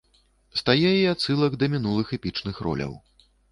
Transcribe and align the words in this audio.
Стае 0.59 0.93
і 0.99 1.03
адсылак 1.11 1.59
да 1.65 1.71
мінулых 1.75 2.07
эпічных 2.19 2.55
роляў. 2.69 2.99